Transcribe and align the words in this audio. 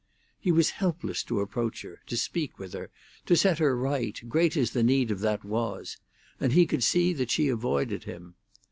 He 0.39 0.51
was 0.51 0.71
helpless 0.81 1.21
to 1.25 1.41
approach 1.41 1.83
her, 1.83 2.01
to 2.07 2.17
speak 2.17 2.57
with 2.57 2.73
her, 2.73 2.89
to 3.27 3.35
set 3.35 3.59
her 3.59 3.77
right, 3.77 4.19
great 4.27 4.57
as 4.57 4.71
the 4.71 4.81
need 4.81 5.11
of 5.11 5.19
that 5.19 5.45
was, 5.45 5.97
and 6.39 6.53
he 6.53 6.65
could 6.65 6.83
see 6.83 7.13
that 7.13 7.29
she 7.29 7.49
avoided 7.49 8.05
him. 8.05 8.33